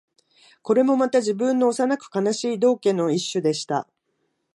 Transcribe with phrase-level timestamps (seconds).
[0.63, 3.87] これもまた、自分の幼く悲しい道化の一種でした